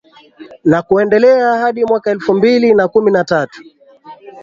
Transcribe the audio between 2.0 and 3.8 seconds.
elfu mbili na kumi na tatu